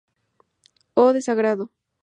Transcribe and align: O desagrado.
O 1.03 1.05
desagrado. 1.17 1.65